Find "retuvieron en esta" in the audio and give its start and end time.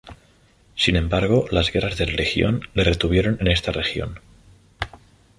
2.83-3.71